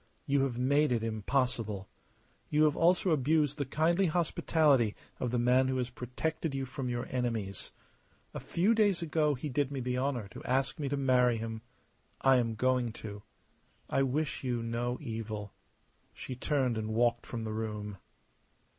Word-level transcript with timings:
You 0.25 0.41
have 0.45 0.57
made 0.57 0.91
it 0.91 1.03
impossible. 1.03 1.87
You 2.49 2.63
have 2.63 2.75
also 2.75 3.11
abused 3.11 3.59
the 3.59 3.65
kindly 3.67 4.07
hospitality 4.07 4.95
of 5.19 5.29
the 5.29 5.37
man 5.37 5.67
who 5.67 5.77
has 5.77 5.91
protected 5.91 6.55
you 6.55 6.65
from 6.65 6.89
your 6.89 7.05
enemies. 7.11 7.71
A 8.33 8.39
few 8.39 8.73
days 8.73 9.03
ago 9.03 9.35
he 9.35 9.47
did 9.47 9.71
me 9.71 9.79
the 9.79 9.99
honour 9.99 10.27
to 10.29 10.43
ask 10.43 10.79
me 10.79 10.89
to 10.89 10.97
marry 10.97 11.37
him. 11.37 11.61
I 12.19 12.37
am 12.37 12.55
going 12.55 12.93
to. 12.93 13.21
I 13.91 14.01
wish 14.01 14.43
you 14.43 14.63
no 14.63 14.97
evil." 14.99 15.53
She 16.15 16.35
turned 16.35 16.79
and 16.79 16.95
walked 16.95 17.27
from 17.27 17.43
the 17.43 17.53
room. 17.53 17.99